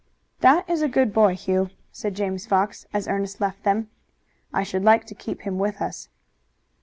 "That 0.39 0.67
is 0.67 0.81
a 0.81 0.89
good 0.89 1.13
boy, 1.13 1.35
Hugh," 1.35 1.69
said 1.91 2.15
James 2.15 2.47
Fox, 2.47 2.87
as 2.91 3.07
Ernest 3.07 3.39
left 3.39 3.61
them. 3.61 3.91
"I 4.51 4.63
should 4.63 4.83
like 4.83 5.05
to 5.05 5.13
keep 5.13 5.41
him 5.43 5.59
with 5.59 5.79
us." 5.79 6.09